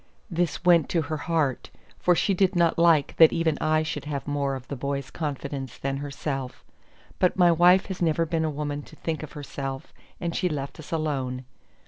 [0.31, 1.69] This went to her heart;
[1.99, 5.77] for she did not like that even I should have more of the boy's confidence
[5.77, 6.65] than herself;
[7.19, 10.79] but my wife has never been a woman to think of herself, and she left
[10.79, 11.45] us alone.